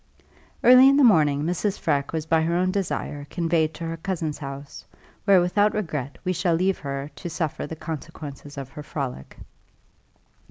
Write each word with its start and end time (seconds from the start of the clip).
Early 0.63 0.89
in 0.89 0.97
the 0.97 1.03
morning 1.03 1.43
Mrs. 1.43 1.77
Freke 1.77 2.11
was 2.11 2.25
by 2.25 2.41
her 2.41 2.55
own 2.55 2.71
desire 2.71 3.27
conveyed 3.29 3.71
to 3.75 3.83
her 3.85 3.97
cousin's 3.97 4.39
house, 4.39 4.83
where 5.25 5.39
without 5.39 5.75
regret 5.75 6.17
we 6.25 6.33
shall 6.33 6.55
leave 6.55 6.79
her 6.79 7.11
to 7.17 7.29
suffer 7.29 7.67
the 7.67 7.75
consequences 7.75 8.57
of 8.57 8.69
her 8.69 8.81
frolic. 8.81 9.37